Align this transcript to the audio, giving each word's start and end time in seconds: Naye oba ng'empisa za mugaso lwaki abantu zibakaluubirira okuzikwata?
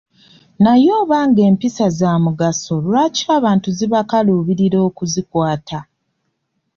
Naye 0.63 0.89
oba 1.01 1.17
ng'empisa 1.29 1.85
za 1.97 2.11
mugaso 2.23 2.73
lwaki 2.85 3.23
abantu 3.37 3.67
zibakaluubirira 3.77 4.77
okuzikwata? 4.87 5.79